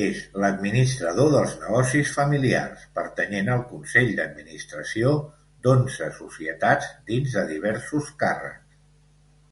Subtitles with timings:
[0.00, 5.18] És l'administrador dels negocis familiars, pertanyent al consell d'administració
[5.68, 8.78] d'onze societats dins de diversos càrrecs.